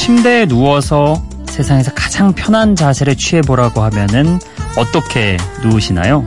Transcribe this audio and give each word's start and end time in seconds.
침대에 0.00 0.46
누워서 0.46 1.22
세상에서 1.44 1.92
가장 1.94 2.32
편한 2.32 2.74
자세를 2.74 3.16
취해보라고 3.16 3.82
하면은 3.82 4.38
어떻게 4.78 5.36
누우시나요? 5.62 6.20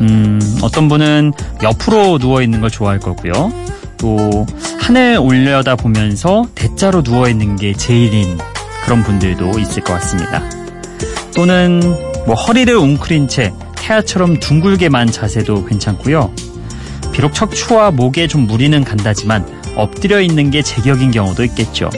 음, 0.00 0.40
어떤 0.60 0.88
분은 0.88 1.32
옆으로 1.62 2.18
누워있는 2.18 2.60
걸 2.60 2.70
좋아할 2.70 2.98
거고요. 2.98 3.52
또, 3.96 4.44
하늘 4.80 5.18
올려다 5.20 5.76
보면서 5.76 6.48
대자로 6.56 7.02
누워있는 7.02 7.54
게 7.54 7.74
제일인 7.74 8.38
그런 8.84 9.04
분들도 9.04 9.56
있을 9.60 9.84
것 9.84 9.92
같습니다. 9.92 10.42
또는, 11.36 11.80
뭐, 12.26 12.34
허리를 12.34 12.74
웅크린 12.74 13.28
채 13.28 13.52
태아처럼 13.76 14.40
둥글게만 14.40 15.12
자세도 15.12 15.66
괜찮고요. 15.66 16.32
비록 17.12 17.34
척추와 17.34 17.92
목에 17.92 18.26
좀 18.26 18.48
무리는 18.48 18.82
간다지만 18.82 19.46
엎드려 19.76 20.20
있는 20.20 20.50
게 20.50 20.60
제격인 20.60 21.12
경우도 21.12 21.44
있겠죠. 21.44 21.88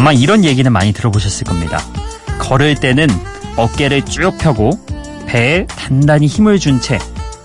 아마 0.00 0.12
이런 0.12 0.46
얘기는 0.46 0.72
많이 0.72 0.94
들어보셨을 0.94 1.44
겁니다. 1.44 1.78
걸을 2.38 2.74
때는 2.74 3.06
어깨를 3.56 4.06
쭉 4.06 4.32
펴고 4.38 4.70
배에 5.26 5.66
단단히 5.66 6.26
힘을 6.26 6.58
준 6.58 6.80
채 6.80 6.98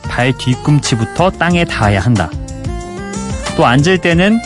발 0.04 0.32
뒤꿈치부터 0.38 1.32
땅에 1.32 1.66
닿아야 1.66 2.00
한다. 2.00 2.30
또 3.58 3.66
앉을 3.66 3.98
때는 3.98 4.40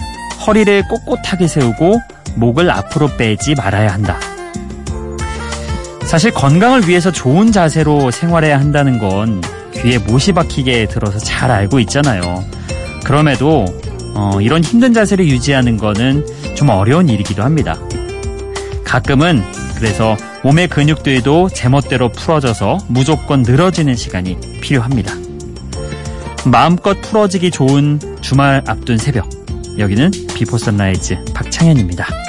허리를 0.47 0.83
꼿꼿하게 0.87 1.47
세우고 1.47 1.99
목을 2.35 2.71
앞으로 2.71 3.15
빼지 3.15 3.53
말아야 3.53 3.93
한다. 3.93 4.17
사실 6.05 6.31
건강을 6.31 6.87
위해서 6.87 7.11
좋은 7.11 7.52
자세로 7.52 8.09
생활해야 8.09 8.59
한다는 8.59 8.97
건 8.97 9.43
귀에 9.75 9.99
못이 9.99 10.31
박히게 10.33 10.87
들어서 10.87 11.19
잘 11.19 11.52
알고 11.52 11.80
있잖아요. 11.81 12.43
그럼에도 13.03 13.65
어, 14.15 14.39
이런 14.41 14.63
힘든 14.63 14.93
자세를 14.93 15.27
유지하는 15.27 15.77
거는 15.77 16.25
좀 16.55 16.69
어려운 16.69 17.07
일이기도 17.09 17.43
합니다. 17.43 17.77
가끔은 18.90 19.44
그래서 19.76 20.18
몸의 20.44 20.68
근육들도 20.68 21.50
제멋대로 21.50 22.09
풀어져서 22.09 22.80
무조건 22.88 23.44
늘어지는 23.44 23.95
시간이 23.95 24.36
필요합니다. 24.62 25.14
마음껏 26.52 27.00
풀어지기 27.00 27.52
좋은 27.52 28.00
주말 28.22 28.64
앞둔 28.66 28.98
새벽. 28.98 29.30
여기는 29.78 30.10
비포 30.34 30.58
선라이즈 30.58 31.23
박창현입니다. 31.36 32.28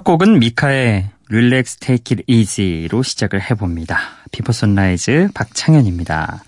첫 0.00 0.04
곡은 0.04 0.38
미카의 0.38 1.10
Relax 1.28 1.76
Take 1.76 2.16
It 2.16 2.24
Easy로 2.26 3.02
시작을 3.02 3.50
해봅니다. 3.50 4.00
비포 4.30 4.50
선라이즈 4.50 5.28
박창현입니다. 5.34 6.42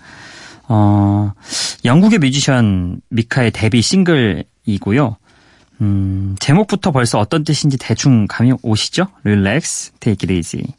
어, 0.69 1.33
영국의 1.85 2.17
뮤지션 2.17 2.99
미카의 3.09 3.51
데뷔 3.51 3.83
싱글이고요. 3.83 5.17
음, 5.81 6.35
제목부터 6.39 6.91
벌써 6.91 7.19
어떤 7.19 7.43
뜻인지 7.43 7.77
대충 7.77 8.25
감이 8.25 8.53
오시죠? 8.63 9.05
Relax 9.23 9.91
Take 9.99 10.27
It 10.27 10.33
Easy. 10.33 10.73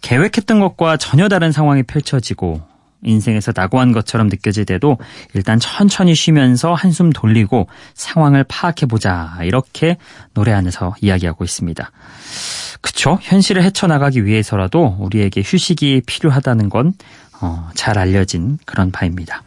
계획했던 0.00 0.58
것과 0.58 0.96
전혀 0.96 1.28
다른 1.28 1.52
상황이 1.52 1.84
펼쳐지고 1.84 2.60
인생에서 3.02 3.52
낙오한 3.54 3.92
것처럼 3.92 4.28
느껴질 4.28 4.64
때도 4.66 4.98
일단 5.34 5.58
천천히 5.58 6.14
쉬면서 6.14 6.74
한숨 6.74 7.10
돌리고 7.10 7.68
상황을 7.94 8.44
파악해보자. 8.44 9.38
이렇게 9.42 9.96
노래 10.34 10.52
안에서 10.52 10.94
이야기하고 11.00 11.44
있습니다. 11.44 11.90
그쵸? 12.80 13.18
현실을 13.22 13.62
헤쳐나가기 13.62 14.24
위해서라도 14.24 14.96
우리에게 15.00 15.42
휴식이 15.44 16.02
필요하다는 16.06 16.68
건, 16.68 16.94
어, 17.40 17.68
잘 17.74 17.98
알려진 17.98 18.58
그런 18.66 18.90
바입니다. 18.90 19.42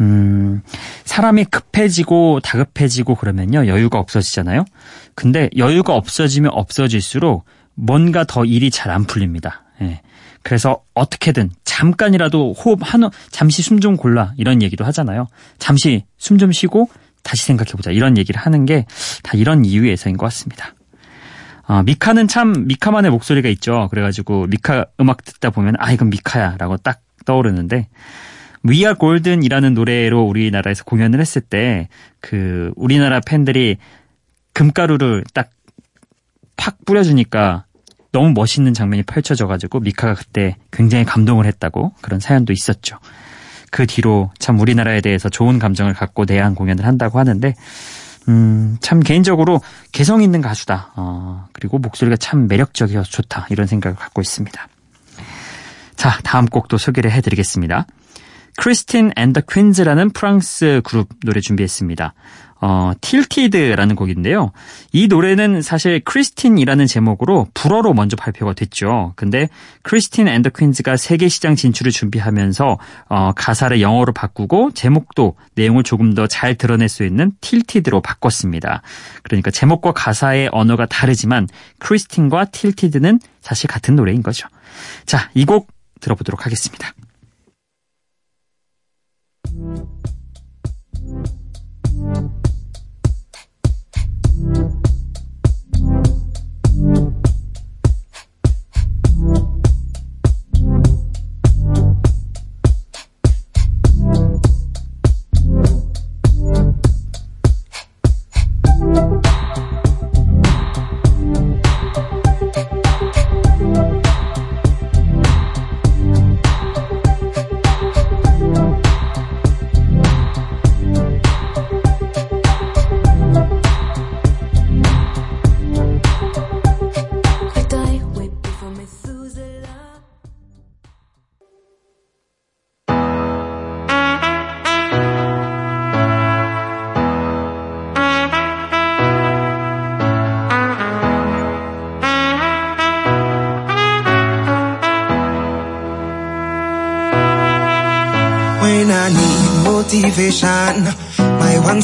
음, 0.00 0.62
사람이 1.04 1.44
급해지고 1.46 2.40
다급해지고 2.40 3.14
그러면요, 3.14 3.66
여유가 3.66 3.98
없어지잖아요? 3.98 4.64
근데 5.14 5.48
여유가 5.56 5.94
없어지면 5.94 6.50
없어질수록 6.52 7.44
뭔가 7.74 8.24
더 8.24 8.44
일이 8.44 8.70
잘 8.70 8.90
안 8.90 9.04
풀립니다. 9.04 9.62
예. 9.80 10.00
그래서 10.42 10.82
어떻게든 10.94 11.50
잠깐이라도 11.64 12.52
호흡 12.54 12.80
한 12.82 13.08
잠시 13.30 13.62
숨 13.62 13.80
좀 13.80 13.96
골라 13.96 14.32
이런 14.36 14.62
얘기도 14.62 14.84
하잖아요. 14.86 15.26
잠시 15.58 16.04
숨 16.18 16.38
좀 16.38 16.52
쉬고 16.52 16.88
다시 17.22 17.44
생각해보자 17.46 17.90
이런 17.92 18.16
얘기를 18.18 18.40
하는 18.40 18.66
게 18.66 18.84
다 19.22 19.32
이런 19.36 19.64
이유에서인 19.64 20.16
것 20.16 20.26
같습니다. 20.26 20.74
어, 21.68 21.82
미카는 21.84 22.26
참 22.28 22.66
미카만의 22.66 23.10
목소리가 23.10 23.48
있죠. 23.50 23.88
그래가지고 23.90 24.46
미카 24.48 24.86
음악 25.00 25.24
듣다 25.24 25.50
보면 25.50 25.74
아 25.78 25.92
이건 25.92 26.10
미카야라고 26.10 26.78
딱 26.78 27.00
떠오르는데 27.24 27.88
We 28.68 28.78
Are 28.78 28.94
Golden이라는 28.98 29.74
노래로 29.74 30.22
우리나라에서 30.22 30.84
공연을 30.84 31.20
했을 31.20 31.40
때 31.42 31.88
그 32.20 32.72
우리나라 32.76 33.20
팬들이 33.20 33.76
금가루를 34.54 35.24
딱 35.34 35.50
팍 36.56 36.84
뿌려주니까 36.84 37.64
너무 38.12 38.32
멋있는 38.32 38.74
장면이 38.74 39.02
펼쳐져가지고 39.04 39.80
미카가 39.80 40.14
그때 40.14 40.56
굉장히 40.70 41.04
감동을 41.04 41.46
했다고 41.46 41.94
그런 42.02 42.20
사연도 42.20 42.52
있었죠. 42.52 42.98
그 43.70 43.86
뒤로 43.86 44.30
참 44.38 44.60
우리나라에 44.60 45.00
대해서 45.00 45.30
좋은 45.30 45.58
감정을 45.58 45.94
갖고 45.94 46.26
내한 46.26 46.54
공연을 46.54 46.86
한다고 46.86 47.18
하는데 47.18 47.54
음, 48.28 48.76
참 48.80 49.00
개인적으로 49.00 49.60
개성 49.90 50.22
있는 50.22 50.40
가수다. 50.40 50.92
어, 50.96 51.46
그리고 51.52 51.78
목소리가 51.78 52.16
참 52.16 52.46
매력적이어서 52.48 53.10
좋다. 53.10 53.46
이런 53.50 53.66
생각을 53.66 53.96
갖고 53.96 54.20
있습니다. 54.20 54.68
자, 55.96 56.18
다음 56.22 56.46
곡도 56.46 56.78
소개를 56.78 57.10
해드리겠습니다. 57.12 57.86
크리스틴 58.56 59.12
앤 59.16 59.32
더 59.32 59.40
퀸즈라는 59.40 60.10
프랑스 60.10 60.80
그룹 60.84 61.08
노래 61.24 61.40
준비했습니다. 61.40 62.14
어, 62.64 62.92
Tilted라는 63.00 63.96
곡인데요. 63.96 64.52
이 64.92 65.08
노래는 65.08 65.62
사실 65.62 65.98
크리스틴이라는 66.04 66.86
제목으로 66.86 67.48
불어로 67.54 67.92
먼저 67.92 68.14
발표가 68.14 68.52
됐죠. 68.52 69.14
근데 69.16 69.48
크리스틴 69.82 70.28
앤 70.28 70.39
더 70.39 70.50
퀸즈가 70.50 70.96
세계 70.96 71.28
시장 71.28 71.56
진출을 71.56 71.90
준비하면서 71.90 72.78
어, 73.08 73.32
가사를 73.34 73.80
영어로 73.80 74.12
바꾸고 74.12 74.74
제목도 74.74 75.34
내용을 75.56 75.82
조금 75.82 76.14
더 76.14 76.28
잘 76.28 76.54
드러낼 76.54 76.88
수 76.88 77.04
있는 77.04 77.32
Tilted로 77.40 78.00
바꿨습니다. 78.00 78.82
그러니까 79.24 79.50
제목과 79.50 79.90
가사의 79.90 80.50
언어가 80.52 80.86
다르지만 80.86 81.48
크리스틴과 81.80 82.44
Tilted는 82.52 83.18
사실 83.40 83.68
같은 83.68 83.96
노래인 83.96 84.22
거죠. 84.22 84.46
자, 85.04 85.30
이 85.34 85.44
곡 85.46 85.68
들어보도록 86.00 86.46
하겠습니다. 86.46 86.92
Thank 89.54 89.88
you. 94.56 94.81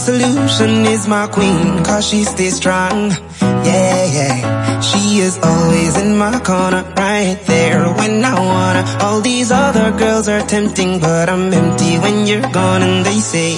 solution 0.03 0.85
is 0.85 1.07
my 1.07 1.27
queen, 1.27 1.83
cause 1.83 2.05
she 2.09 2.23
stays 2.23 2.55
strong. 2.57 3.11
Yeah, 3.41 4.05
yeah. 4.17 4.81
She 4.81 5.19
is 5.19 5.39
always 5.41 5.97
in 5.97 6.17
my 6.17 6.39
corner, 6.39 6.83
right 6.97 7.39
there 7.47 7.83
when 7.99 8.23
I 8.25 8.35
wanna. 8.51 8.83
All 9.01 9.21
these 9.21 9.49
other 9.51 9.91
girls 9.97 10.27
are 10.27 10.41
tempting, 10.41 10.99
but 10.99 11.29
I'm 11.29 11.53
empty 11.53 11.97
when 11.99 12.27
you're 12.27 12.49
gone. 12.51 12.81
And 12.83 13.05
they 13.05 13.19
say, 13.19 13.55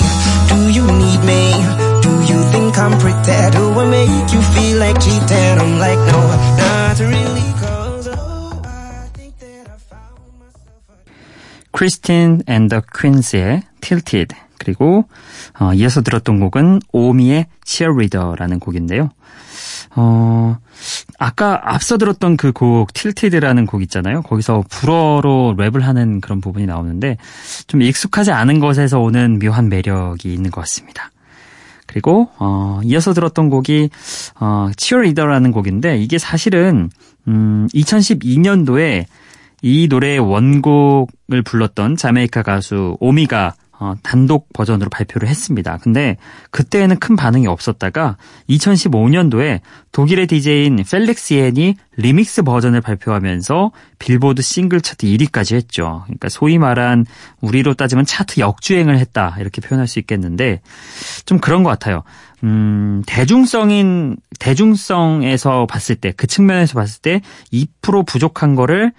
Do 0.49 0.59
you 0.77 0.85
need 0.85 1.21
me? 1.31 1.43
Do 2.05 2.13
you 2.31 2.39
think 2.53 2.77
I'm 2.77 2.95
pretty? 3.03 3.39
Do 3.57 3.63
I 3.81 3.85
make 3.97 4.27
you 4.33 4.41
feel 4.53 4.77
like 4.85 4.97
cheating? 5.01 5.55
I'm 5.63 5.73
like, 5.79 6.01
no, 6.11 6.21
not 6.61 6.99
really. 6.99 7.45
크리스틴 11.75 12.41
앤더 12.47 12.83
퀸스의 12.97 13.63
Tilted 13.81 14.33
그리고 14.60 15.06
어, 15.58 15.72
이어서 15.72 16.02
들었던 16.02 16.38
곡은 16.38 16.80
오미의 16.92 17.46
Cheerleader라는 17.64 18.60
곡인데요. 18.60 19.08
어, 19.96 20.58
아까 21.18 21.60
앞서 21.64 21.96
들었던 21.96 22.36
그 22.36 22.52
곡 22.52 22.92
틸티드라는 22.92 23.64
곡 23.64 23.82
있잖아요. 23.82 24.20
거기서 24.22 24.64
불어로 24.68 25.54
랩을 25.56 25.80
하는 25.80 26.20
그런 26.20 26.42
부분이 26.42 26.66
나오는데 26.66 27.16
좀 27.66 27.80
익숙하지 27.80 28.32
않은 28.32 28.60
것에서 28.60 29.00
오는 29.00 29.38
묘한 29.38 29.70
매력이 29.70 30.32
있는 30.32 30.50
것 30.50 30.60
같습니다. 30.60 31.10
그리고 31.86 32.28
어, 32.38 32.80
이어서 32.84 33.14
들었던 33.14 33.48
곡이 33.48 33.88
어, 34.38 34.70
Cheerleader라는 34.76 35.52
곡인데 35.52 35.96
이게 35.96 36.18
사실은 36.18 36.90
음, 37.28 37.66
2012년도에 37.74 39.06
이 39.62 39.88
노래의 39.88 40.18
원곡을 40.18 41.42
불렀던 41.44 41.96
자메이카 41.96 42.42
가수 42.42 42.96
오미가 43.00 43.54
어, 43.80 43.94
단독 44.02 44.52
버전으로 44.52 44.90
발표를 44.90 45.28
했습니다. 45.28 45.78
근데 45.82 46.16
그때에는 46.50 46.98
큰 46.98 47.16
반응이 47.16 47.46
없었다가 47.46 48.16
2015년도에 48.48 49.60
독일의 49.90 50.26
DJ인 50.26 50.84
펠릭스 50.88 51.34
얜이 51.34 51.74
리믹스 51.96 52.42
버전을 52.42 52.80
발표하면서 52.80 53.72
빌보드 53.98 54.42
싱글 54.42 54.80
차트 54.80 55.06
1위까지 55.06 55.54
했죠. 55.56 56.02
그러니까 56.04 56.28
소위 56.28 56.58
말한 56.58 57.06
우리로 57.40 57.74
따지면 57.74 58.04
차트 58.04 58.40
역주행을 58.40 58.98
했다 58.98 59.36
이렇게 59.40 59.60
표현할 59.60 59.88
수 59.88 59.98
있겠는데 59.98 60.60
좀 61.24 61.38
그런 61.38 61.62
것 61.62 61.70
같아요. 61.70 62.02
음, 62.44 63.02
대중성인 63.06 64.16
대중성에서 64.38 65.66
봤을 65.66 65.96
때 65.96 66.12
그 66.20 66.26
측면에서 66.26 66.74
봤을 66.74 67.00
때 67.00 67.22
2% 67.50 68.06
부족한 68.06 68.54
거를 68.54 68.92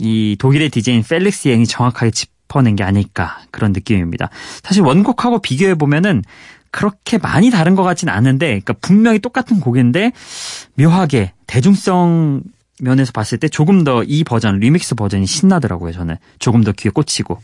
이 0.00 0.36
독일의 0.40 0.70
DJ인 0.70 1.04
펠릭스 1.04 1.46
얜이 1.46 1.66
정확하게 1.66 2.10
짚어낸 2.10 2.76
게 2.76 2.84
아닐까 2.84 3.38
그런 3.50 3.72
느낌입니다. 3.72 4.30
사실 4.62 4.82
원곡하고 4.82 5.40
비교해 5.40 5.74
보면은 5.74 6.22
그렇게 6.70 7.18
많이 7.18 7.50
다른 7.50 7.76
것 7.76 7.84
같진 7.84 8.08
않은데, 8.08 8.46
그러니까 8.46 8.72
분명히 8.80 9.20
똑같은 9.20 9.60
곡인데 9.60 10.12
묘하게 10.74 11.32
대중성 11.46 12.42
면에서 12.80 13.12
봤을 13.12 13.38
때 13.38 13.48
조금 13.48 13.84
더 13.84 14.02
이 14.02 14.24
버전 14.24 14.58
리믹스 14.58 14.96
버전이 14.96 15.26
신나더라고요. 15.26 15.92
저는 15.92 16.16
조금 16.40 16.64
더 16.64 16.72
귀에 16.72 16.90
꽂히고. 16.90 17.38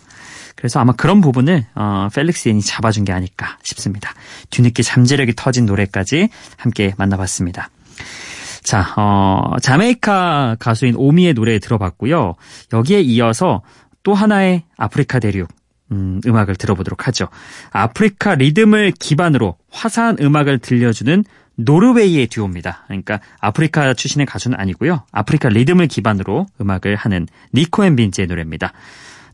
그래서 0.56 0.80
아마 0.80 0.92
그런 0.92 1.20
부분을 1.20 1.64
어, 1.76 2.08
펠릭스 2.12 2.48
앤이 2.48 2.60
잡아준 2.60 3.04
게 3.04 3.12
아닐까 3.12 3.56
싶습니다. 3.62 4.12
뒤늦게 4.50 4.82
잠재력이 4.82 5.34
터진 5.36 5.64
노래까지 5.64 6.28
함께 6.56 6.92
만나봤습니다. 6.98 7.70
자, 8.62 8.92
어, 8.96 9.54
자메이카 9.62 10.56
가수인 10.58 10.94
오미의 10.96 11.34
노래 11.34 11.58
들어봤고요. 11.60 12.34
여기에 12.72 13.00
이어서 13.00 13.62
또 14.02 14.14
하나의 14.14 14.64
아프리카 14.76 15.18
대륙 15.18 15.48
음, 15.92 16.20
음악을 16.24 16.56
들어보도록 16.56 17.08
하죠. 17.08 17.28
아프리카 17.72 18.34
리듬을 18.36 18.92
기반으로 18.92 19.56
화사한 19.70 20.18
음악을 20.20 20.58
들려주는 20.58 21.24
노르웨이의 21.56 22.28
듀오입니다. 22.28 22.84
그러니까 22.86 23.20
아프리카 23.40 23.92
출신의 23.92 24.26
가수는 24.26 24.58
아니고요. 24.58 25.02
아프리카 25.12 25.48
리듬을 25.48 25.88
기반으로 25.88 26.46
음악을 26.60 26.96
하는 26.96 27.26
니코 27.54 27.84
앤 27.84 27.96
빈즈의 27.96 28.28
노래입니다. 28.28 28.72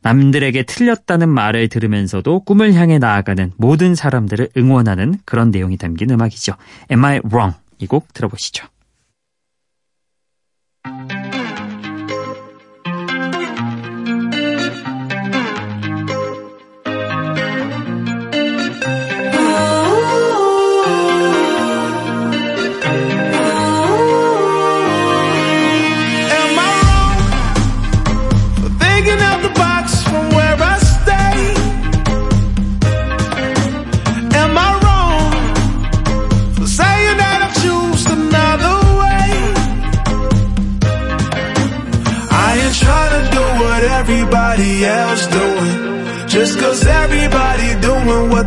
남들에게 0.02 0.62
틀렸다는 0.64 1.28
말을 1.28 1.68
들으면서도 1.68 2.40
꿈을 2.40 2.74
향해 2.74 2.98
나아가는 2.98 3.52
모든 3.56 3.94
사람들을 3.94 4.50
응원하는 4.56 5.18
그런 5.24 5.50
내용이 5.50 5.76
담긴 5.76 6.10
음악이죠. 6.10 6.54
Am 6.90 7.04
I 7.04 7.20
Wrong? 7.24 7.56
이 7.78 7.86
곡 7.86 8.12
들어보시죠. 8.14 8.66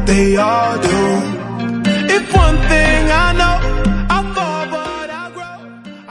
they 0.09 0.35
all 0.37 0.75
do. 0.81 0.99
If 2.15 2.25
one 2.35 2.57
thing 2.71 3.01
I 3.25 3.27
know, 3.39 3.57
I 4.17 4.19
fall, 4.35 4.63
but 4.73 5.09
I 5.21 5.23
grow. 5.35 5.57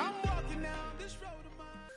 I'm 0.02 0.14
walking 0.26 0.62
down 0.62 0.86
this 1.00 1.14
road 1.22 1.44
of 1.48 1.54
mine. 1.58 1.92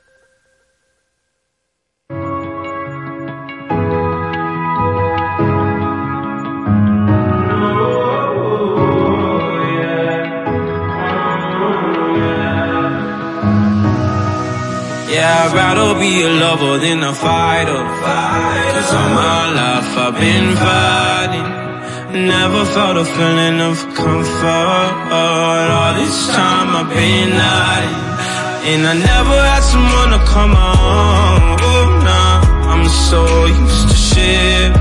Yeah. 9.78 10.22
Yeah. 12.16 13.02
yeah, 15.14 15.44
I'd 15.44 15.54
rather 15.54 15.98
be 16.00 16.22
a 16.22 16.30
lover 16.44 16.78
than 16.78 17.02
a 17.04 17.14
fighter. 17.14 17.82
Cause 18.74 18.92
all 18.98 19.10
my 19.14 19.44
life 19.60 19.90
I've 20.04 20.14
been 20.18 20.48
fighting 20.56 21.51
Never 22.12 22.66
felt 22.66 22.98
a 22.98 23.06
feeling 23.06 23.58
of 23.62 23.78
comfort. 23.94 24.92
All 25.10 25.94
this 25.94 26.28
time 26.28 26.76
I've 26.76 26.88
been 26.90 27.32
hiding. 27.32 28.02
And 28.70 28.86
I 28.86 28.92
never 28.92 29.38
had 29.50 29.62
someone 29.62 30.10
to 30.10 30.20
come 30.26 30.54
on. 30.54 31.58
Oh, 31.58 32.00
nah, 32.04 32.70
I'm 32.70 32.86
so 32.86 33.46
used 33.46 33.88
to 33.88 33.94
shit. 33.94 34.72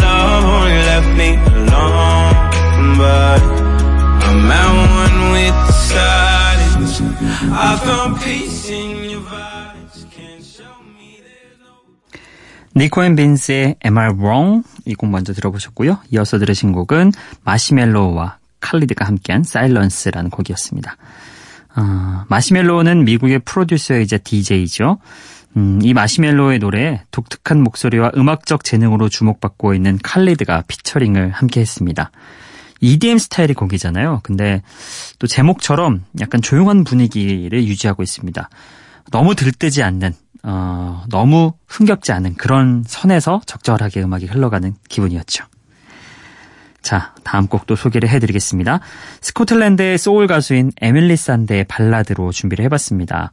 Love 0.00 0.44
only 0.44 0.78
left 0.90 1.10
me 1.18 1.30
alone. 1.34 2.34
But 2.96 3.42
I'm 4.26 4.50
at 4.62 4.70
one 5.02 5.32
with 5.32 5.56
the 5.66 5.72
silence. 5.72 7.00
I 7.52 7.76
found 7.84 8.20
peace 8.22 8.70
in 8.70 9.00
니코 12.76 13.02
앤 13.04 13.16
빈스의 13.16 13.76
Am 13.84 13.98
I 13.98 14.08
Wrong? 14.10 14.62
이 14.86 14.94
곡 14.94 15.10
먼저 15.10 15.32
들어보셨고요. 15.32 15.98
이어서 16.12 16.38
들으신 16.38 16.72
곡은 16.72 17.12
마시멜로우와 17.44 18.38
칼리드가 18.60 19.04
함께한 19.06 19.42
Silence라는 19.46 20.30
곡이었습니다. 20.30 20.96
어, 21.76 22.24
마시멜로우는 22.28 23.04
미국의 23.04 23.40
프로듀서이자 23.40 24.18
DJ죠. 24.18 24.98
음, 25.56 25.80
이 25.82 25.94
마시멜로의 25.94 26.60
노래에 26.60 27.02
독특한 27.10 27.62
목소리와 27.62 28.12
음악적 28.16 28.62
재능으로 28.62 29.08
주목받고 29.08 29.74
있는 29.74 29.98
칼리드가 30.02 30.62
피처링을 30.68 31.30
함께 31.30 31.60
했습니다. 31.60 32.10
EDM 32.80 33.18
스타일의 33.18 33.54
곡이잖아요. 33.54 34.20
근데 34.22 34.62
또 35.18 35.26
제목처럼 35.26 36.04
약간 36.20 36.40
조용한 36.40 36.84
분위기를 36.84 37.64
유지하고 37.64 38.02
있습니다. 38.02 38.48
너무 39.10 39.34
들뜨지 39.34 39.82
않는 39.82 40.14
어, 40.42 41.02
너무 41.08 41.52
흥겹지 41.66 42.12
않은 42.12 42.34
그런 42.34 42.84
선에서 42.86 43.40
적절하게 43.46 44.02
음악이 44.02 44.26
흘러가는 44.26 44.74
기분이었죠. 44.88 45.44
자, 46.82 47.14
다음 47.24 47.46
곡도 47.46 47.76
소개를 47.76 48.08
해드리겠습니다. 48.08 48.80
스코틀랜드의 49.20 49.98
소울 49.98 50.26
가수인 50.26 50.72
에밀리 50.80 51.16
산데의 51.16 51.64
발라드로 51.64 52.32
준비를 52.32 52.64
해봤습니다. 52.64 53.32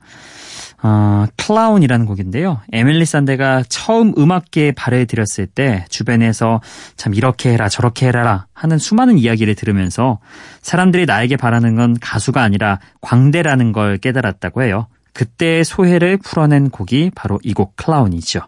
어, 0.84 1.26
Clown이라는 1.38 2.06
곡인데요. 2.06 2.62
에밀리 2.72 3.06
산데가 3.06 3.64
처음 3.68 4.14
음악계에 4.18 4.74
발을 4.74 5.08
들였을 5.08 5.48
때 5.48 5.86
주변에서 5.90 6.62
참 6.98 7.16
이렇게 7.16 7.52
해라 7.52 7.68
저렇게 7.68 8.08
해라 8.08 8.46
하는 8.54 8.78
수많은 8.78 9.18
이야기를 9.18 9.56
들으면서 9.56 10.20
사람들이 10.62 11.06
나에게 11.06 11.36
바라는 11.36 11.76
건 11.76 11.98
가수가 12.00 12.42
아니라 12.42 12.80
광대라는 13.02 13.72
걸 13.72 13.98
깨달았다고 13.98 14.62
해요. 14.62 14.88
그때의 15.18 15.66
소회를 15.66 16.18
풀어낸 16.18 16.70
곡이 16.70 17.12
바로 17.16 17.40
이 17.44 17.54
곡 17.54 17.76
클라운이죠. 17.76 18.42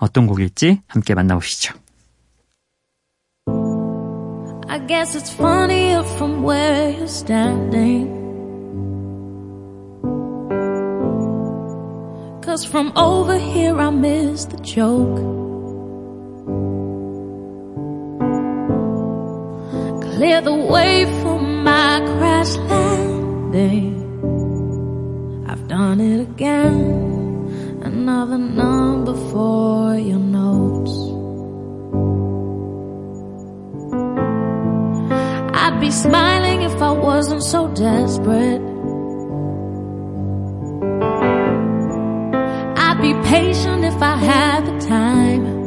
어떤 0.00 0.26
곡일지 0.26 0.82
함께 0.86 1.14
만나보시죠. 1.14 1.74
guess 4.86 5.14
it's 5.14 5.30
funnier 5.30 6.02
from 6.02 6.42
where 6.42 6.90
you're 6.90 7.06
standing. 7.06 8.10
Cause 12.42 12.64
from 12.64 12.90
over 12.96 13.38
here 13.38 13.78
I 13.78 13.90
miss 13.90 14.46
the 14.46 14.58
joke. 14.58 15.16
Clear 20.02 20.40
the 20.40 20.56
way 20.56 21.04
for 21.22 21.38
my 21.38 22.00
crash 22.18 22.56
landing. 22.56 24.09
I've 25.50 25.66
done 25.66 26.00
it 26.00 26.20
again. 26.20 27.80
Another 27.82 28.38
number 28.38 29.14
for 29.32 29.96
your 29.96 30.20
notes. 30.20 30.92
I'd 35.52 35.80
be 35.80 35.90
smiling 35.90 36.62
if 36.62 36.80
I 36.80 36.92
wasn't 36.92 37.42
so 37.42 37.66
desperate. 37.74 38.62
I'd 42.86 43.00
be 43.02 43.12
patient 43.28 43.84
if 43.84 44.00
I 44.00 44.16
had 44.18 44.66
the 44.66 44.86
time. 44.86 45.59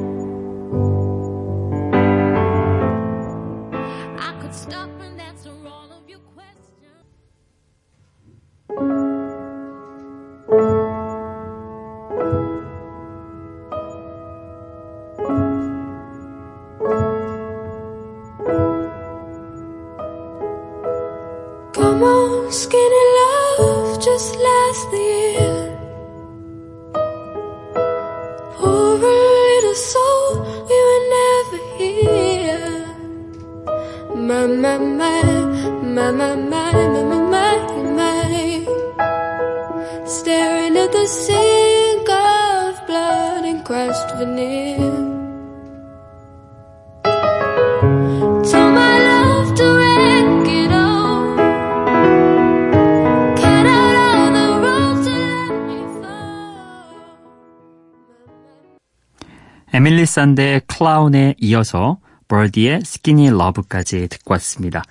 My, 34.53 34.53
my, 34.53 34.77
my, 34.77 35.23
my, 35.97 36.11
my, 36.13 36.37
my, 36.37 36.37
my, 36.37 36.73
my, 37.01 37.19
my, 37.33 37.83
my. 37.97 38.67
Staring 40.05 40.77
at 40.77 40.93
the 40.93 41.07
sink 41.07 42.07
of 42.11 42.87
blood 42.87 43.47
and 43.47 43.65
crushed 43.65 44.11
veneer. 44.19 44.77
Tell 48.51 48.71
my 48.71 48.95
love 49.09 49.55
to 49.55 49.65
wreck 49.65 50.49
it 50.61 50.73
all. 50.73 51.37
Cut 53.41 53.65
out 53.65 53.95
all 53.97 54.29
the 54.37 54.49
roads 54.61 55.07
to 55.07 55.13
let 55.17 55.57
me 55.65 55.81
fall. 56.03 57.17
에밀리 59.73 60.05
산데의 60.05 60.61
클라운에 60.67 61.37
이어서 61.39 62.01
버디의 62.34 62.82
Skinny 62.84 63.30
Love까지 63.30 64.08
듣고 64.08 64.34
왔습니다. 64.34 64.82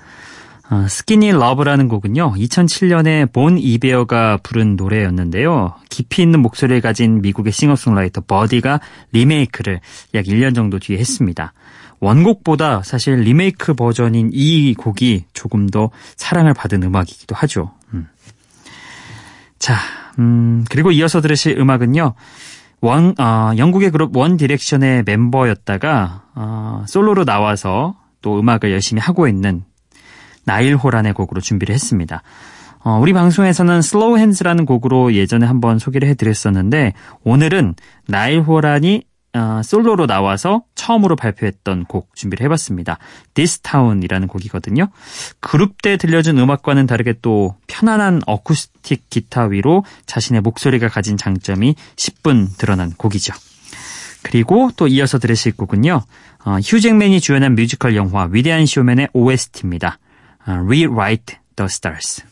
어, 0.71 0.87
Skinny 0.89 1.33
Love라는 1.33 1.89
곡은요, 1.89 2.35
2007년에 2.35 3.33
본 3.33 3.59
이베어가 3.59 4.39
부른 4.45 4.77
노래였는데요. 4.77 5.75
깊이 5.91 6.23
있는 6.23 6.39
목소리를 6.39 6.81
가진 6.81 7.21
미국의 7.21 7.53
싱어송라이터 7.53 8.23
버디가 8.29 8.81
리메이크를 9.11 9.81
약 10.15 10.25
1년 10.25 10.55
정도 10.55 10.79
뒤에 10.79 10.99
했습니다. 10.99 11.53
원곡보다 11.99 12.85
사실 12.85 13.17
리메이크 13.17 13.75
버전인 13.75 14.31
이 14.33 14.75
곡이 14.75 15.25
조금 15.35 15.69
더 15.69 15.91
사랑을 16.15 16.55
받은 16.55 16.85
음악이기도 16.85 17.35
하죠. 17.35 17.73
음. 17.93 18.07
자, 19.59 19.75
음, 20.21 20.65
그리고 20.71 20.93
이어서 20.93 21.21
들으실 21.21 21.59
음악은요, 21.59 22.15
원, 22.83 23.15
어, 23.19 23.53
영국의 23.57 23.91
그룹 23.91 24.17
원 24.17 24.37
디렉션의 24.37 25.05
멤버였다가, 25.07 26.25
어, 26.35 26.85
솔로로 26.89 27.25
나와서 27.25 27.95
또 28.21 28.41
음악을 28.41 28.73
열심히 28.73 29.01
하고 29.01 29.29
있는 29.29 29.63
나일 30.45 30.75
호란의 30.75 31.15
곡으로 31.15 31.41
준비를 31.41 31.73
했습니다. 31.73 32.23
어, 32.85 32.99
우리 33.01 33.13
방송에서는 33.13 33.81
Slow 33.83 34.19
Hands라는 34.19 34.67
곡으로 34.67 35.15
예전에 35.15 35.47
한번 35.47 35.79
소개를 35.79 36.09
해드렸었는데, 36.09 36.95
오늘은 37.23 37.77
나일 38.09 38.41
호란이 38.41 39.05
어, 39.35 39.63
솔로로 39.65 40.07
나와서 40.07 40.63
처음으로 40.75 41.17
발표했던 41.17 41.87
곡 41.87 42.15
준비를 42.15 42.45
해봤습니다. 42.45 42.99
This 43.35 43.61
Town이라는 43.61 44.29
곡이거든요. 44.29 44.89
그룹 45.41 45.81
때 45.81 45.97
들려준 45.97 46.39
음악과는 46.39 46.87
다르게 46.87 47.15
또 47.23 47.57
편안한 47.67 48.21
어쿠스틱 48.27 49.09
기타 49.09 49.45
위로 49.45 49.85
자신의 50.05 50.43
목소리가 50.43 50.89
가진 50.89 51.17
장점이 51.17 51.75
10분 51.97 52.59
드러난 52.59 52.93
곡이죠. 52.93 53.33
그리고 54.23 54.71
또 54.77 54.87
이어서 54.87 55.19
들으실 55.19 55.57
곡은요. 55.57 56.03
어, 56.45 56.59
휴잭맨이 56.63 57.21
주연한 57.21 57.55
뮤지컬 57.55 57.97
영화 57.97 58.29
위대한 58.31 58.67
쇼맨의 58.67 59.09
OST입니다. 59.15 59.99
어, 60.47 60.53
Rewrite 60.53 61.39
the 61.57 61.67
Stars. 61.67 62.32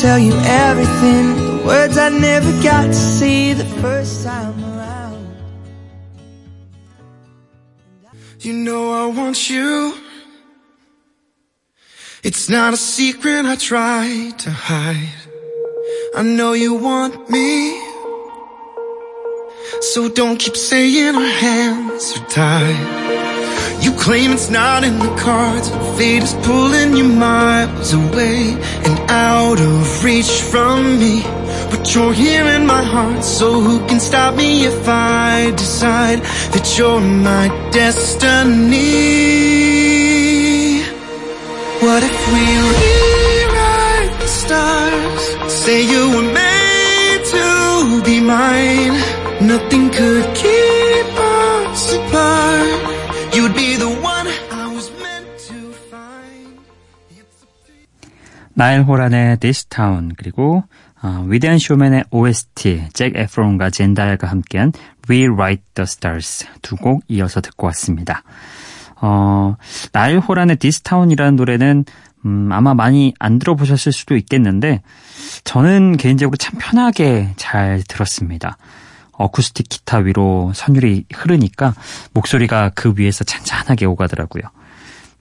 Tell 0.00 0.18
you 0.18 0.32
everything. 0.44 1.36
The 1.36 1.62
words 1.66 1.98
I 1.98 2.08
never 2.08 2.50
got 2.62 2.86
to 2.86 2.94
see 2.94 3.52
the 3.52 3.66
first 3.82 4.24
time 4.24 4.58
around. 4.64 5.36
You 8.40 8.54
know 8.54 8.92
I 8.92 9.06
want 9.14 9.50
you. 9.50 9.94
It's 12.22 12.48
not 12.48 12.72
a 12.72 12.78
secret 12.78 13.44
I 13.44 13.56
try 13.56 14.32
to 14.38 14.50
hide. 14.50 15.20
I 16.16 16.22
know 16.22 16.54
you 16.54 16.74
want 16.74 17.28
me. 17.28 17.78
So 19.80 20.08
don't 20.08 20.38
keep 20.38 20.56
saying 20.56 21.14
our 21.14 21.32
hands 21.46 22.16
are 22.16 22.26
tied 22.26 23.29
you 23.90 23.98
claim 23.98 24.32
it's 24.32 24.50
not 24.50 24.84
in 24.84 24.98
the 24.98 25.14
cards. 25.16 25.68
Fate 25.96 26.22
is 26.22 26.34
pulling 26.46 26.96
you 26.96 27.04
miles 27.04 27.92
away 27.92 28.56
and 28.86 28.98
out 29.10 29.60
of 29.60 30.04
reach 30.04 30.32
from 30.50 30.98
me. 30.98 31.22
But 31.70 31.94
you're 31.94 32.12
here 32.12 32.46
in 32.56 32.66
my 32.66 32.82
heart, 32.82 33.24
so 33.24 33.60
who 33.60 33.78
can 33.86 34.00
stop 34.00 34.34
me 34.34 34.66
if 34.66 34.88
I 34.88 35.52
decide 35.56 36.20
that 36.52 36.66
you're 36.76 37.00
my 37.00 37.46
destiny? 37.72 38.80
What 41.84 42.02
if 42.10 42.18
we 42.32 42.44
rewrite 42.80 44.14
the 44.20 44.30
stars? 44.42 45.24
Say 45.52 45.82
you 45.92 46.02
were 46.14 46.28
made 46.42 47.22
to 47.34 48.02
be 48.04 48.20
mine. 48.20 48.96
Nothing 49.46 49.90
could 49.90 50.26
keep 50.36 50.79
나일 58.60 58.82
호란의 58.82 59.38
This 59.38 59.64
Town 59.68 60.12
그리고 60.18 60.64
어, 61.02 61.24
위대한 61.26 61.56
쇼맨의 61.58 62.04
OST 62.10 62.88
잭 62.92 63.16
에프론과 63.16 63.70
젠달과 63.70 64.28
함께한 64.28 64.74
Rewrite 65.08 65.64
the 65.72 65.84
Stars 65.84 66.46
두 66.60 66.76
곡 66.76 67.02
이어서 67.08 67.40
듣고 67.40 67.68
왔습니다. 67.68 68.22
어, 69.00 69.56
나일 69.92 70.18
호란의 70.18 70.56
This 70.56 70.82
Town이라는 70.82 71.36
노래는 71.36 71.86
음, 72.26 72.52
아마 72.52 72.74
많이 72.74 73.14
안 73.18 73.38
들어보셨을 73.38 73.92
수도 73.92 74.14
있겠는데 74.14 74.82
저는 75.44 75.96
개인적으로 75.96 76.36
참 76.36 76.58
편하게 76.58 77.30
잘 77.36 77.82
들었습니다. 77.88 78.58
어쿠스틱 79.12 79.70
기타 79.70 79.96
위로 80.00 80.52
선율이 80.54 81.06
흐르니까 81.10 81.72
목소리가 82.12 82.72
그 82.74 82.92
위에서 82.94 83.24
잔잔하게 83.24 83.86
오가더라고요. 83.86 84.42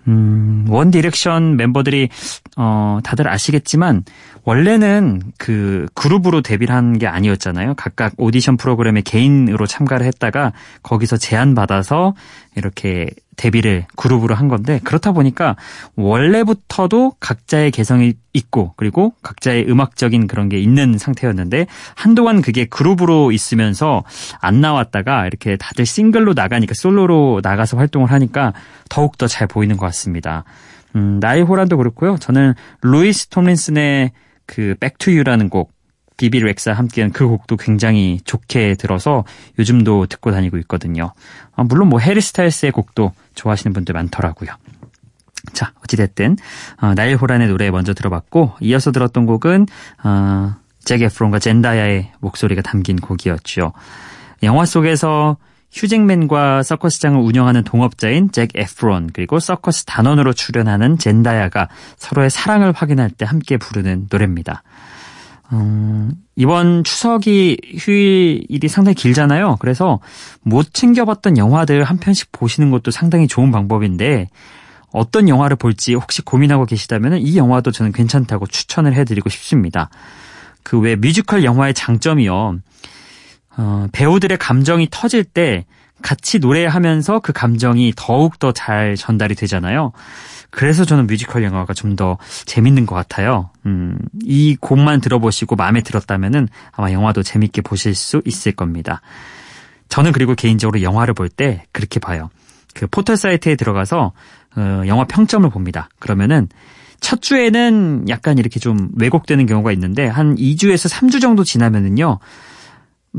음, 0.10 0.66
원 0.70 0.92
디렉션 0.92 1.56
멤버들이 1.56 2.10
어 2.58 3.00
다들 3.04 3.28
아시겠지만 3.30 4.04
원래는 4.44 5.22
그 5.38 5.86
그룹으로 5.94 6.42
데뷔를 6.42 6.74
한 6.76 6.90
게 7.00 7.06
아니었잖아요. 7.08 7.76
각각 7.76 8.14
오디션 8.18 8.58
프로그램에 8.58 9.02
개인으로 9.02 9.68
참가를 9.68 10.06
했다가 10.08 10.54
거기서 10.82 11.18
제안 11.18 11.54
받아서 11.56 12.16
이렇게 12.56 13.10
데뷔를 13.40 13.86
그룹으로 13.96 14.36
한 14.36 14.50
건데 14.50 14.82
그렇다 14.84 15.14
보니까 15.14 15.56
원래부터도 15.96 17.14
각자의 17.22 17.72
개성이 17.72 18.14
있고 18.34 18.74
그리고 18.76 19.14
각자의 19.24 19.66
음악적인 19.70 20.28
그런 20.28 20.50
게 20.50 20.60
있는 20.60 20.98
상태였는데 20.98 21.66
한동안 21.96 22.42
그게 22.42 22.66
그룹으로 22.66 23.32
있으면서 23.32 24.04
안 24.42 24.60
나왔다가 24.60 25.26
이렇게 25.26 25.56
다들 25.56 25.86
싱글로 25.86 26.34
나가니까 26.34 26.74
솔로로 26.76 27.40
나가서 27.42 27.78
활동을 27.78 28.12
하니까 28.12 28.54
더욱더 28.90 29.28
잘 29.28 29.48
보이는 29.48 29.78
것 29.78 29.86
같습니다. 29.88 30.44
음, 30.96 31.20
나일 31.22 31.42
호란도 31.42 31.78
그렇고요. 31.78 32.18
저는 32.20 32.56
루이스 32.82 33.28
톰린슨의 33.28 34.12
그 34.46 34.76
Back 34.80 34.99
to 34.99 35.08
You라는 35.08 35.50
곡 35.50 35.72
비비 36.20 36.42
렉사 36.42 36.74
함께한 36.74 37.14
그 37.14 37.26
곡도 37.26 37.56
굉장히 37.56 38.20
좋게 38.26 38.76
들어서 38.76 39.24
요즘도 39.58 40.08
듣고 40.08 40.32
다니고 40.32 40.58
있거든요. 40.58 41.14
아, 41.56 41.64
물론 41.64 41.88
뭐 41.88 42.00
해리 42.00 42.20
스타일스의 42.20 42.74
곡도 42.74 43.14
좋아하시는 43.36 43.74
분들 43.74 43.94
많더라고요. 43.94 44.50
자, 45.54 45.72
어찌됐든 45.82 46.36
어, 46.82 46.94
나일 46.94 47.16
호란의 47.16 47.48
노래 47.48 47.72
먼저 47.72 47.94
들어봤고 47.94 48.56
이어서 48.60 48.92
들었던 48.92 49.26
곡은 49.26 49.68
어, 50.04 50.56
잭 50.84 51.02
에프론과 51.02 51.40
젠다야의 51.40 52.12
목소리가 52.20 52.64
담긴 52.64 52.98
곡이었죠. 52.98 53.72
영화 54.44 54.66
속에서 54.66 55.38
휴잭맨과 55.72 56.64
서커스장을 56.64 57.18
운영하는 57.18 57.64
동업자인 57.64 58.30
잭 58.34 58.50
에프론 58.56 59.12
그리고 59.14 59.40
서커스 59.40 59.86
단원으로 59.86 60.34
출연하는 60.34 60.98
젠다야가 60.98 61.70
서로의 61.96 62.30
사랑을 62.30 62.74
확인할 62.74 63.10
때 63.10 63.24
함께 63.24 63.56
부르는 63.56 64.08
노래입니다. 64.12 64.64
음, 65.52 66.12
이번 66.36 66.84
추석이 66.84 67.58
휴일이 67.78 68.68
상당히 68.68 68.96
길잖아요. 68.96 69.58
그래서 69.60 70.00
못 70.42 70.74
챙겨봤던 70.74 71.38
영화들 71.38 71.84
한 71.84 71.98
편씩 71.98 72.32
보시는 72.32 72.70
것도 72.72 72.92
상당히 72.92 73.28
좋은 73.28 73.52
방법인데 73.52 74.28
어떤 74.92 75.30
영화를 75.30 75.56
볼지 75.56 75.94
혹시 75.94 76.22
고민하고 76.22 76.66
계시다면 76.66 77.20
이 77.20 77.38
영화도 77.38 77.72
저는 77.72 77.92
괜찮다고 77.92 78.48
추천을 78.48 78.94
해드리고 78.94 79.30
싶습니다. 79.30 79.90
그 80.64 80.80
왜 80.80 80.96
뮤지컬 80.96 81.44
영화의 81.44 81.74
장점이요. 81.74 82.60
어, 83.58 83.88
배우들의 83.92 84.38
감정이 84.38 84.88
터질 84.92 85.24
때 85.24 85.66
같이 86.02 86.40
노래하면서 86.40 87.20
그 87.20 87.34
감정이 87.34 87.94
더욱더 87.96 88.52
잘 88.52 88.96
전달이 88.96 89.36
되잖아요. 89.36 89.92
그래서 90.52 90.86
저는 90.86 91.08
뮤지컬 91.08 91.44
영화가 91.44 91.74
좀 91.74 91.96
더 91.96 92.18
재밌는 92.46 92.86
것 92.86 92.96
같아요. 92.96 93.50
음, 93.66 93.98
이 94.24 94.56
곡만 94.60 95.02
들어보시고 95.02 95.56
마음에 95.56 95.82
들었다면은 95.82 96.48
아마 96.72 96.92
영화도 96.92 97.24
재밌게 97.24 97.62
보실 97.62 97.94
수 97.96 98.22
있을 98.26 98.52
겁니다. 98.54 99.02
저는 99.90 100.12
그리고 100.12 100.36
개인적으로 100.36 100.82
영화를 100.82 101.14
볼 101.14 101.30
때 101.30 101.66
그렇게 101.72 102.00
봐요. 102.00 102.30
그 102.74 102.88
포털 102.88 103.18
사이트에 103.18 103.56
들어가서 103.56 104.14
어, 104.56 104.82
영화 104.88 105.04
평점을 105.06 105.50
봅니다. 105.50 105.90
그러면은 106.00 106.48
첫 107.00 107.22
주에는 107.22 108.06
약간 108.10 108.38
이렇게 108.38 108.60
좀 108.60 108.90
왜곡되는 108.98 109.46
경우가 109.46 109.72
있는데 109.72 110.06
한 110.08 110.36
2주에서 110.36 110.90
3주 110.94 111.22
정도 111.22 111.44
지나면은요. 111.44 112.20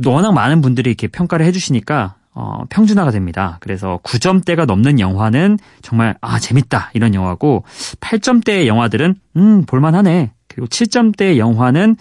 워낙 0.07 0.33
많은 0.33 0.61
분들이 0.61 0.91
이렇게 0.91 1.09
평가를 1.09 1.45
해주시니까 1.47 2.15
어, 2.33 2.63
평준화가 2.71 3.11
됩니다. 3.11 3.59
그래서 3.61 3.99
9점대가 4.03 4.65
넘는 4.65 5.01
영화는 5.01 5.59
정말 5.83 6.17
아 6.21 6.39
재밌다 6.39 6.91
이런 6.95 7.15
영화고 7.15 7.65
8점대의 8.01 8.67
영화들은 8.67 9.17
음 9.37 9.65
볼만하네. 9.67 10.33
그리고 10.51 10.67
7점대의 10.67 11.39
영화는 11.39 11.97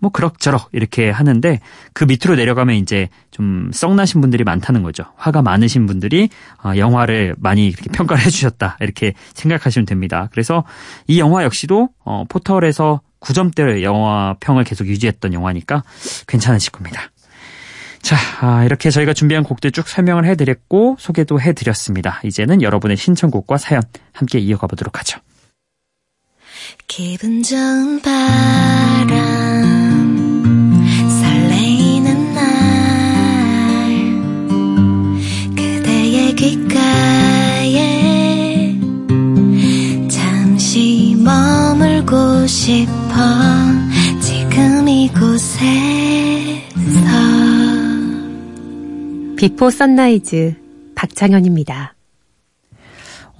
뭐 0.00 0.10
그럭저럭 0.10 0.70
이렇게 0.72 1.08
하는데 1.10 1.60
그 1.92 2.04
밑으로 2.04 2.34
내려가면 2.34 2.74
이제 2.76 3.08
좀 3.30 3.70
썩나신 3.72 4.20
분들이 4.20 4.42
많다는 4.42 4.82
거죠. 4.82 5.04
화가 5.16 5.42
많으신 5.42 5.86
분들이 5.86 6.28
어, 6.64 6.72
영화를 6.76 7.36
많이 7.38 7.68
이렇게 7.68 7.90
평가를 7.90 8.22
해주셨다 8.26 8.76
이렇게 8.80 9.14
생각하시면 9.34 9.86
됩니다. 9.86 10.28
그래서 10.32 10.64
이 11.06 11.20
영화 11.20 11.44
역시도 11.44 11.90
어, 12.04 12.24
포털에서 12.28 13.00
9점대 13.20 13.82
영화 13.82 14.34
평을 14.40 14.64
계속 14.64 14.88
유지했던 14.88 15.32
영화니까 15.32 15.84
괜찮으실 16.26 16.72
겁니다. 16.72 17.02
자, 18.12 18.18
아, 18.46 18.62
이렇게 18.64 18.90
저희가 18.90 19.14
준비한 19.14 19.42
곡들 19.42 19.72
쭉 19.72 19.88
설명을 19.88 20.26
해드렸고 20.26 20.96
소개도 20.98 21.40
해드렸습니다. 21.40 22.20
이제는 22.24 22.60
여러분의 22.60 22.98
신청곡과 22.98 23.56
사연 23.56 23.80
함께 24.12 24.38
이어가 24.38 24.66
보도록 24.66 24.98
하죠. 24.98 25.18
기분 26.86 27.42
좋은 27.42 28.02
바람 28.02 29.16
설레이는 31.22 32.34
날 32.34 32.44
그대의 35.56 36.34
귓가에 36.36 37.78
잠시 40.10 41.16
머물고 41.18 42.46
싶어 42.46 43.51
Before 49.42 49.70
Sunrise 49.70 50.54
박창현입니다. 50.94 51.96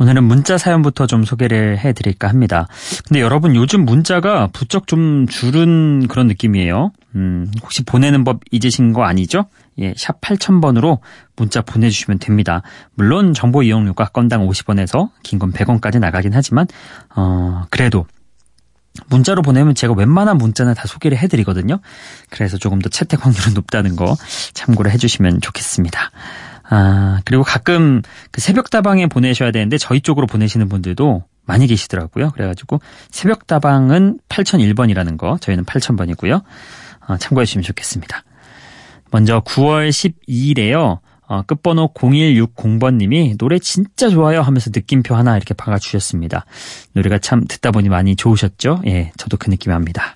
오늘은 0.00 0.24
문자 0.24 0.58
사연부터 0.58 1.06
좀 1.06 1.22
소개를 1.22 1.78
해드릴까 1.78 2.28
합니다. 2.28 2.66
근데 3.06 3.20
여러분 3.20 3.54
요즘 3.54 3.84
문자가 3.84 4.48
부쩍 4.48 4.88
좀 4.88 5.28
줄은 5.28 6.08
그런 6.08 6.26
느낌이에요. 6.26 6.90
음, 7.14 7.48
혹시 7.62 7.84
보내는 7.84 8.24
법 8.24 8.40
잊으신 8.50 8.92
거 8.92 9.04
아니죠? 9.04 9.44
예, 9.78 9.94
샵 9.96 10.20
8000번으로 10.20 10.98
문자 11.36 11.62
보내주시면 11.62 12.18
됩니다. 12.18 12.62
물론 12.94 13.32
정보 13.32 13.62
이용료가 13.62 14.06
건당 14.06 14.44
50원에서 14.48 15.10
긴 15.22 15.38
건 15.38 15.52
100원까지 15.52 16.00
나가긴 16.00 16.32
하지만, 16.34 16.66
어, 17.14 17.62
그래도 17.70 18.06
문자로 19.06 19.42
보내면 19.42 19.74
제가 19.74 19.94
웬만한 19.94 20.38
문자는 20.38 20.74
다 20.74 20.86
소개를 20.86 21.18
해드리거든요. 21.18 21.80
그래서 22.30 22.58
조금 22.58 22.80
더 22.80 22.88
채택 22.88 23.24
확률은 23.24 23.54
높다는 23.54 23.96
거 23.96 24.16
참고를 24.52 24.90
해주시면 24.92 25.40
좋겠습니다. 25.40 26.10
아, 26.68 27.20
그리고 27.24 27.42
가끔 27.42 28.02
그 28.30 28.40
새벽다방에 28.40 29.06
보내셔야 29.06 29.50
되는데 29.50 29.78
저희 29.78 30.00
쪽으로 30.00 30.26
보내시는 30.26 30.68
분들도 30.68 31.24
많이 31.44 31.66
계시더라고요. 31.66 32.30
그래가지고 32.30 32.80
새벽다방은 33.10 34.20
8001번이라는 34.28 35.18
거, 35.18 35.38
저희는 35.40 35.64
8000번이고요. 35.64 36.42
어, 37.08 37.16
참고해 37.18 37.44
주시면 37.44 37.64
좋겠습니다. 37.64 38.24
먼저 39.10 39.40
9월 39.40 39.90
12일에요. 39.90 41.00
어, 41.32 41.40
끝번호 41.40 41.90
0160번님이 41.94 43.38
노래 43.38 43.58
진짜 43.58 44.10
좋아요 44.10 44.42
하면서 44.42 44.70
느낌표 44.70 45.14
하나 45.14 45.34
이렇게 45.34 45.54
박아주셨습니다. 45.54 46.44
노래가 46.92 47.16
참 47.16 47.46
듣다 47.48 47.70
보니 47.70 47.88
많이 47.88 48.16
좋으셨죠? 48.16 48.82
예, 48.84 49.12
저도 49.16 49.38
그 49.38 49.48
느낌이 49.48 49.72
납니다. 49.72 50.14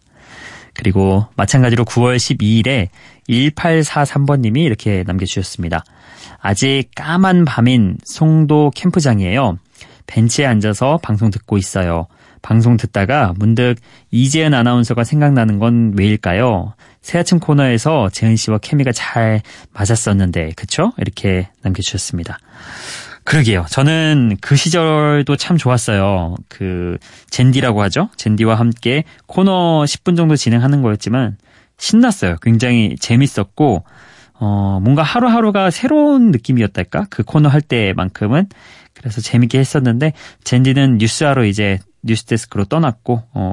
그리고 0.74 1.24
마찬가지로 1.36 1.86
9월 1.86 2.16
12일에 2.16 2.88
1843번님이 3.30 4.58
이렇게 4.58 5.04
남겨주셨습니다. 5.06 5.84
아직 6.38 6.90
까만 6.94 7.46
밤인 7.46 7.96
송도 8.04 8.72
캠프장이에요. 8.74 9.56
벤치에 10.06 10.44
앉아서 10.44 10.98
방송 11.02 11.30
듣고 11.30 11.56
있어요. 11.56 12.08
방송 12.42 12.76
듣다가 12.76 13.32
문득 13.38 13.76
이재은 14.10 14.52
아나운서가 14.52 15.02
생각나는 15.02 15.58
건 15.58 15.94
왜일까요? 15.96 16.74
새아침 17.06 17.38
코너에서 17.38 18.08
재은 18.10 18.34
씨와 18.34 18.58
케미가 18.58 18.90
잘 18.90 19.40
맞았었는데, 19.72 20.54
그쵸? 20.56 20.90
이렇게 20.98 21.48
남겨주셨습니다. 21.62 22.40
그러게요. 23.22 23.64
저는 23.70 24.38
그 24.40 24.56
시절도 24.56 25.36
참 25.36 25.56
좋았어요. 25.56 26.34
그, 26.48 26.98
젠디라고 27.30 27.80
하죠? 27.82 28.08
젠디와 28.16 28.56
함께 28.56 29.04
코너 29.26 29.84
10분 29.84 30.16
정도 30.16 30.34
진행하는 30.34 30.82
거였지만, 30.82 31.36
신났어요. 31.78 32.38
굉장히 32.42 32.96
재밌었고, 32.98 33.84
어, 34.40 34.80
뭔가 34.82 35.04
하루하루가 35.04 35.70
새로운 35.70 36.32
느낌이었달까? 36.32 37.06
그 37.08 37.22
코너 37.22 37.48
할 37.48 37.60
때만큼은. 37.60 38.48
그래서 38.94 39.20
재밌게 39.20 39.60
했었는데, 39.60 40.12
젠디는 40.42 40.98
뉴스하러 40.98 41.44
이제 41.44 41.78
뉴스데스크로 42.06 42.64
떠났고 42.64 43.22
어, 43.32 43.52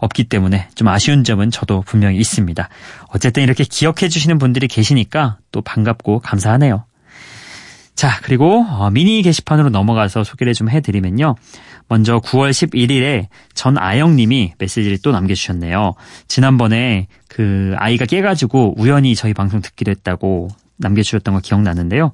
없기 0.00 0.24
때문에 0.24 0.68
좀 0.74 0.88
아쉬운 0.88 1.24
점은 1.24 1.50
저도 1.50 1.82
분명히 1.82 2.16
있습니다. 2.18 2.68
어쨌든 3.08 3.42
이렇게 3.42 3.64
기억해 3.64 4.08
주시는 4.08 4.38
분들이 4.38 4.68
계시니까 4.68 5.38
또 5.50 5.60
반갑고 5.62 6.20
감사하네요. 6.20 6.84
자, 7.94 8.18
그리고 8.22 8.64
어, 8.68 8.90
미니 8.90 9.22
게시판으로 9.22 9.70
넘어가서 9.70 10.24
소개를 10.24 10.54
좀 10.54 10.70
해드리면요. 10.70 11.36
먼저 11.88 12.20
9월 12.20 12.50
11일에 12.50 13.26
전아영 13.54 14.16
님이 14.16 14.54
메시지를 14.58 14.98
또 15.02 15.12
남겨주셨네요. 15.12 15.92
지난번에 16.26 17.06
그 17.28 17.74
아이가 17.76 18.06
깨가지고 18.06 18.74
우연히 18.78 19.14
저희 19.14 19.34
방송 19.34 19.60
듣기로 19.60 19.90
했다고 19.90 20.48
남겨주셨던 20.78 21.34
거 21.34 21.40
기억나는데요. 21.40 22.12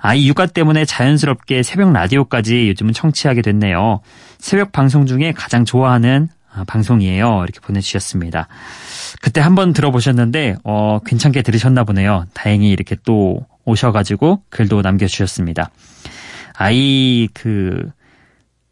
아이 0.00 0.28
육아 0.28 0.46
때문에 0.46 0.84
자연스럽게 0.84 1.62
새벽 1.62 1.92
라디오까지 1.92 2.68
요즘은 2.68 2.92
청취하게 2.92 3.42
됐네요. 3.42 4.00
새벽 4.38 4.72
방송 4.72 5.06
중에 5.06 5.32
가장 5.32 5.64
좋아하는 5.64 6.28
아, 6.52 6.64
방송이에요. 6.64 7.44
이렇게 7.44 7.60
보내주셨습니다. 7.60 8.48
그때 9.22 9.40
한번 9.40 9.72
들어보셨는데 9.72 10.56
어, 10.64 10.98
괜찮게 11.04 11.42
들으셨나 11.42 11.84
보네요. 11.84 12.24
다행히 12.32 12.70
이렇게 12.70 12.96
또 13.04 13.46
오셔가지고 13.64 14.42
글도 14.48 14.82
남겨주셨습니다. 14.82 15.70
아이 16.54 17.28
그 17.34 17.90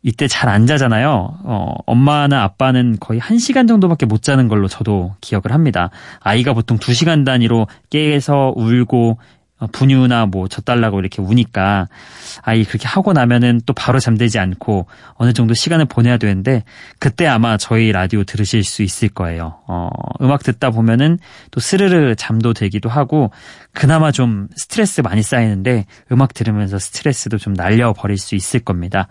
이때 0.02 0.26
잘 0.26 0.48
안 0.48 0.66
자잖아요. 0.66 1.38
어, 1.44 1.74
엄마나 1.86 2.42
아빠는 2.42 2.96
거의 3.00 3.20
1시간 3.20 3.68
정도밖에 3.68 4.06
못 4.06 4.22
자는 4.22 4.48
걸로 4.48 4.66
저도 4.66 5.14
기억을 5.20 5.52
합니다. 5.52 5.90
아이가 6.20 6.54
보통 6.54 6.78
2시간 6.78 7.24
단위로 7.24 7.66
깨서 7.90 8.54
울고 8.56 9.10
어, 9.10 9.16
분유나 9.66 10.26
뭐 10.26 10.46
젖달라고 10.48 11.00
이렇게 11.00 11.20
우니까 11.20 11.88
아이 12.42 12.64
그렇게 12.64 12.86
하고 12.86 13.12
나면은 13.12 13.60
또 13.66 13.72
바로 13.72 13.98
잠들지 13.98 14.38
않고 14.38 14.86
어느 15.14 15.32
정도 15.32 15.54
시간을 15.54 15.86
보내야 15.86 16.16
되는데 16.16 16.62
그때 16.98 17.26
아마 17.26 17.56
저희 17.56 17.90
라디오 17.90 18.24
들으실 18.24 18.62
수 18.64 18.82
있을 18.82 19.08
거예요. 19.08 19.58
어, 19.66 19.90
음악 20.22 20.42
듣다 20.42 20.70
보면은 20.70 21.18
또 21.50 21.60
스르르 21.60 22.14
잠도 22.14 22.52
되기도 22.52 22.88
하고 22.88 23.32
그나마 23.72 24.12
좀 24.12 24.48
스트레스 24.56 25.00
많이 25.00 25.22
쌓이는데 25.22 25.86
음악 26.12 26.34
들으면서 26.34 26.78
스트레스도 26.78 27.38
좀 27.38 27.54
날려버릴 27.54 28.16
수 28.18 28.34
있을 28.34 28.60
겁니다. 28.60 29.08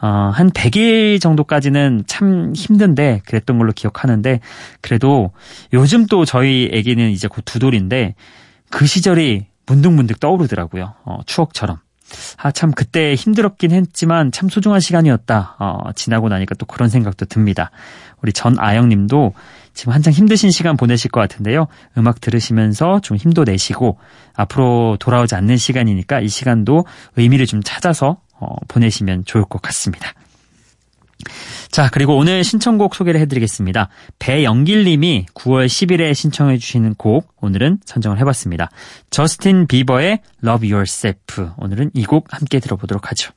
어, 0.00 0.30
한 0.34 0.50
100일 0.50 1.20
정도까지는 1.20 2.04
참 2.06 2.52
힘든데 2.54 3.22
그랬던 3.26 3.58
걸로 3.58 3.72
기억하는데 3.72 4.40
그래도 4.80 5.32
요즘 5.72 6.06
또 6.06 6.24
저희 6.24 6.68
애기는 6.72 7.10
이제 7.10 7.28
곧 7.28 7.44
두 7.44 7.58
돌인데 7.58 8.14
그 8.70 8.86
시절이 8.86 9.46
문득문득 9.66 10.20
떠오르더라고요. 10.20 10.94
어, 11.04 11.20
추억처럼. 11.26 11.78
아, 12.36 12.50
참, 12.50 12.72
그때 12.72 13.14
힘들었긴 13.14 13.70
했지만 13.72 14.30
참 14.30 14.48
소중한 14.48 14.80
시간이었다. 14.80 15.56
어, 15.58 15.92
지나고 15.94 16.28
나니까 16.28 16.54
또 16.56 16.66
그런 16.66 16.88
생각도 16.88 17.26
듭니다. 17.26 17.70
우리 18.22 18.32
전아영 18.32 18.88
님도 18.88 19.34
지금 19.74 19.92
한창 19.92 20.12
힘드신 20.12 20.50
시간 20.50 20.76
보내실 20.76 21.10
것 21.10 21.20
같은데요. 21.20 21.66
음악 21.98 22.20
들으시면서 22.20 23.00
좀 23.00 23.16
힘도 23.16 23.44
내시고 23.44 23.98
앞으로 24.34 24.96
돌아오지 25.00 25.34
않는 25.34 25.56
시간이니까 25.56 26.20
이 26.20 26.28
시간도 26.28 26.86
의미를 27.16 27.46
좀 27.46 27.60
찾아서 27.62 28.20
어, 28.38 28.56
보내시면 28.68 29.24
좋을 29.24 29.44
것 29.44 29.60
같습니다. 29.62 30.12
자, 31.74 31.88
그리고 31.92 32.16
오늘 32.16 32.44
신청곡 32.44 32.94
소개를 32.94 33.20
해드리겠습니다. 33.22 33.88
배영길님이 34.20 35.26
9월 35.34 35.66
10일에 35.66 36.14
신청해 36.14 36.56
주시는 36.58 36.94
곡 36.94 37.34
오늘은 37.40 37.78
선정을 37.84 38.20
해봤습니다. 38.20 38.70
저스틴 39.10 39.66
비버의 39.66 40.20
Love 40.44 40.72
Yourself 40.72 41.48
오늘은 41.56 41.90
이 41.94 42.04
곡 42.04 42.26
함께 42.30 42.60
들어보도록 42.60 43.10
하죠. 43.10 43.32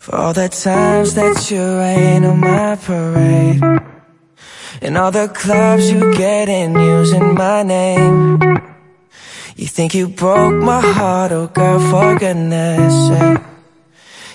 For 0.00 0.18
all 0.18 0.32
the 0.32 0.48
times 0.48 1.14
that 1.16 1.54
you 1.54 1.62
rain 1.76 2.24
on 2.24 2.38
my 2.38 2.76
parade 2.76 3.60
And 4.80 4.96
all 4.96 5.12
the 5.12 5.28
clubs 5.28 5.92
you 5.92 6.10
get 6.16 6.48
in 6.50 6.74
using 6.80 7.34
my 7.34 7.60
name 7.60 8.38
You 9.58 9.66
think 9.66 9.92
you 9.94 10.08
broke 10.08 10.54
my 10.62 10.80
heart, 10.80 11.32
oh 11.32 11.48
girl, 11.52 11.78
for 11.90 12.16
goodness 12.18 12.94
sake 13.08 13.57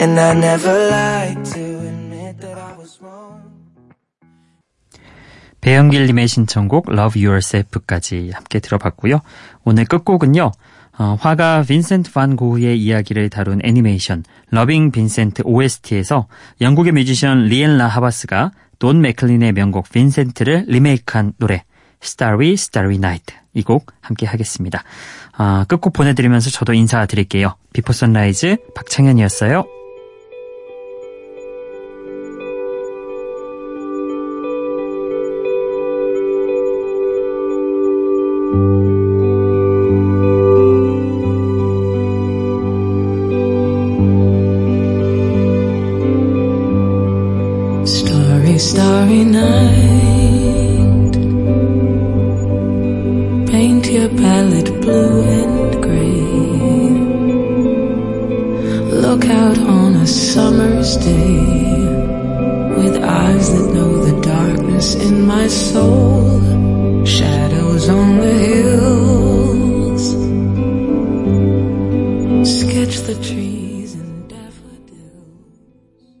And 0.00 0.18
I 0.18 0.34
never 0.34 0.88
like 0.90 1.42
to 1.54 1.60
admit 1.60 2.40
that 2.40 2.58
I 2.58 2.76
was 2.78 2.98
wrong. 3.02 3.40
배영길님의 5.60 6.26
신청곡 6.26 6.90
Love 6.90 7.24
Yourself까지 7.24 8.30
함께 8.34 8.58
들어봤고요. 8.58 9.20
오늘 9.64 9.84
끝곡은요. 9.84 10.50
어, 10.98 11.16
화가 11.20 11.62
빈센트 11.62 12.12
반 12.12 12.36
고흐의 12.36 12.78
이야기를 12.80 13.30
다룬 13.30 13.60
애니메이션 13.64 14.24
Loving 14.50 14.90
Vincent 14.90 15.42
OST에서 15.44 16.26
영국의 16.60 16.92
뮤지션 16.92 17.44
리앤 17.46 17.75
라 17.75 17.86
하바스가 17.86 18.50
돈 18.78 19.00
맥클린의 19.00 19.52
명곡 19.52 19.88
Vincent를 19.90 20.64
리메이크한 20.68 21.34
노래 21.38 21.64
Starry 22.02 22.52
Starry 22.54 22.96
Night 22.96 23.34
이 23.54 23.62
곡 23.62 23.86
함께 24.00 24.26
하겠습니다. 24.26 24.82
아, 25.36 25.64
끝곡 25.68 25.92
보내드리면서 25.92 26.50
저도 26.50 26.72
인사드릴게요. 26.74 27.54
비포 27.72 27.92
선라이즈 27.92 28.56
박창현이었어요. 28.74 29.64